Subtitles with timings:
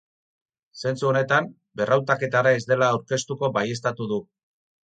[0.83, 1.51] Zentzu honetan,
[1.81, 4.19] berrautaketara ez dela aurkeztuko baieztatu du.